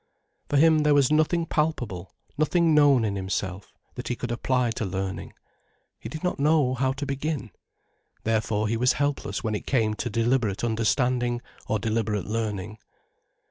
[0.49, 4.83] For him there was nothing palpable, nothing known in himself, that he could apply to
[4.83, 5.33] learning.
[5.99, 7.51] He did not know how to begin.
[8.23, 12.79] Therefore he was helpless when it came to deliberate understanding or deliberate learning.